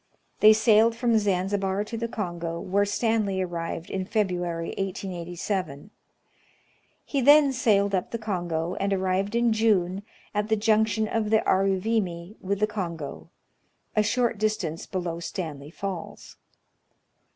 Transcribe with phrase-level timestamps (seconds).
[0.39, 5.91] They sailed from Zanzibar to the Kongo, where Stanley arrived in February, 1887.
[7.05, 10.01] He then sailed up the Kongo, and arrived in June
[10.33, 13.29] at the junction of the Aruvimi with the Kongo,
[13.95, 16.37] a shoi't distance below Stanley Falls.